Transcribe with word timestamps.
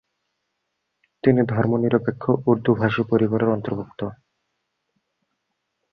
তিনি 1.23 1.41
ধর্মনিরপেক্ষ 1.45 2.23
উর্দুভাষী 2.45 3.01
পরিবারের 3.11 3.49
অন্তর্ভুক্ত। 3.49 4.01